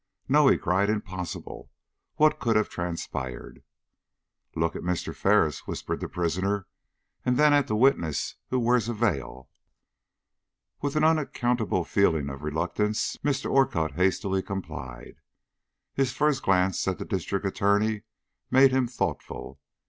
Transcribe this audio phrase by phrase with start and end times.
[0.27, 1.69] "No," he cried; "impossible!
[2.15, 3.61] What could have transpired?"
[4.55, 5.15] "Look at Mr.
[5.15, 6.65] Ferris," whispered the prisoner,
[7.23, 9.47] "and then at the witness who wears a veil."
[10.81, 13.51] With an unaccountable feeling of reluctance, Mr.
[13.51, 15.17] Orcutt hastily complied.
[15.93, 18.01] His first glance at the District Attorney
[18.49, 19.59] made him thoughtful.